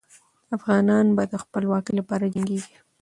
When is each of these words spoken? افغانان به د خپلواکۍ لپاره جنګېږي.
افغانان 0.57 1.05
به 1.15 1.23
د 1.31 1.33
خپلواکۍ 1.43 1.93
لپاره 1.99 2.31
جنګېږي. 2.33 2.75